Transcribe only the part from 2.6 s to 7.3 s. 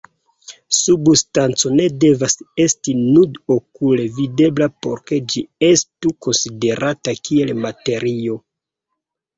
esti nud-okule videbla por ke ĝi estu konsiderata